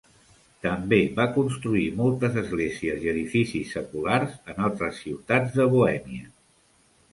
[0.61, 6.29] També va construir moltes esglésies i edificis seculars en altres ciutats de Bohèmia.